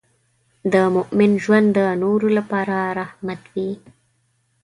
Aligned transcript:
د 0.73 0.75
مؤمن 0.95 1.31
ژوند 1.43 1.67
د 1.77 1.79
نورو 2.03 2.27
لپاره 2.37 2.75
رحمت 2.99 3.41
وي. 3.53 3.69